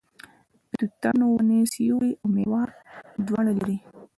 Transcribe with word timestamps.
د 0.71 0.73
توتانو 0.79 1.25
ونې 1.31 1.59
سیوری 1.73 2.11
او 2.21 2.27
میوه 2.35 2.63
دواړه 3.27 3.51
لري. 3.59 3.77